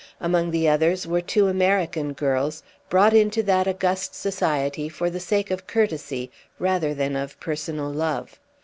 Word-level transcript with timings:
Among 0.19 0.49
the 0.49 0.67
others 0.67 1.05
were 1.05 1.21
two 1.21 1.47
American 1.47 2.13
girls, 2.13 2.63
brought 2.89 3.13
into 3.13 3.43
that 3.43 3.67
august 3.67 4.15
society 4.15 4.89
for 4.89 5.11
the 5.11 5.19
sake 5.19 5.51
of 5.51 5.67
courtesy 5.67 6.31
rather 6.57 6.95
than 6.95 7.15
of 7.15 7.39
personal 7.39 7.91
love. 7.91 8.39